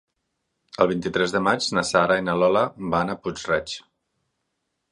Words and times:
El 0.85 0.89
vint-i-tres 0.91 1.35
de 1.35 1.41
maig 1.49 1.67
na 1.79 1.83
Sara 1.91 2.17
i 2.21 2.25
na 2.29 2.37
Lola 2.45 2.65
van 2.97 3.15
a 3.15 3.19
Puig-reig. 3.27 3.79